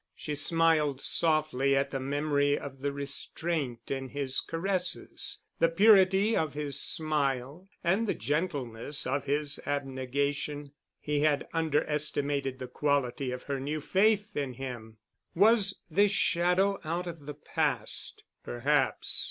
[0.15, 6.55] She smiled softly at the memory of the restraint in his caresses, the purity of
[6.55, 10.71] his smile and the gentleness of his abnegation....
[10.99, 14.97] He had underestimated the quality of her new faith in him.
[15.35, 18.23] Was this shadow out of the past?
[18.43, 19.19] Perhaps.